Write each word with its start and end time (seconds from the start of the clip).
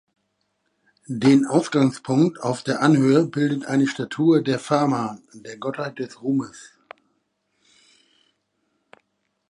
Den 1.05 1.45
Ausgangspunkt 1.45 2.41
auf 2.41 2.63
der 2.63 2.81
Anhöhe 2.81 3.23
bildet 3.27 3.65
eine 3.67 3.85
Statue 3.85 4.41
der 4.41 4.57
Fama, 4.57 5.19
der 5.31 5.57
Gottheit 5.57 5.99
des 5.99 6.23
Ruhmes. 6.23 6.71